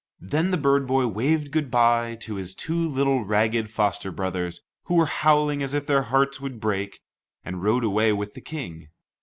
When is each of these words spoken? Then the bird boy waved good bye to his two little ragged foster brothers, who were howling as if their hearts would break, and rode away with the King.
Then 0.19 0.49
the 0.49 0.57
bird 0.57 0.87
boy 0.87 1.05
waved 1.05 1.51
good 1.51 1.69
bye 1.69 2.15
to 2.21 2.33
his 2.37 2.55
two 2.55 2.75
little 2.89 3.23
ragged 3.23 3.69
foster 3.69 4.09
brothers, 4.11 4.61
who 4.85 4.95
were 4.95 5.05
howling 5.05 5.61
as 5.61 5.75
if 5.75 5.85
their 5.85 6.01
hearts 6.09 6.41
would 6.41 6.59
break, 6.59 7.01
and 7.45 7.61
rode 7.61 7.83
away 7.83 8.11
with 8.11 8.33
the 8.33 8.41
King. 8.41 8.87